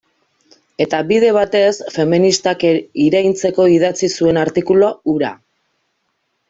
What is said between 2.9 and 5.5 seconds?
iraintzeko idatzi zuen artikulu hura.